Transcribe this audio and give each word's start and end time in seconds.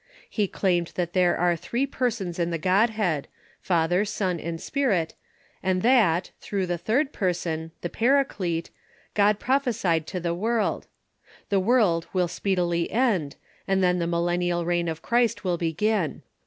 He 0.27 0.47
claimed 0.47 0.93
that 0.95 1.13
there 1.13 1.37
are 1.37 1.55
three 1.55 1.85
persons 1.85 2.39
in 2.39 2.49
the.. 2.49 2.57
Godhead— 2.57 3.27
Father, 3.69 4.03
Son, 4.03 4.39
and 4.39 4.59
Spirit— 4.59 5.13
and 5.61 5.83
that, 5.83 6.31
through 6.39 6.63
Opinions.'» 6.63 6.71
r 6.71 6.77
»»the 6.83 6.83
third 6.83 7.13
person, 7.13 7.71
the 7.81 7.89
Paraclete, 7.89 8.71
God 9.13 9.37
prophesied 9.37 10.07
to 10.07 10.19
the 10.19 10.33
world. 10.33 10.87
The 11.49 11.59
world 11.59 12.07
will 12.13 12.27
speedily 12.27 12.89
end, 12.89 13.35
and 13.67 13.83
then 13.83 13.99
the 13.99 14.07
millennial 14.07 14.65
reign 14.65 14.87
of 14.87 15.03
Christ 15.03 15.43
will 15.43 15.59
begin. 15.59 16.23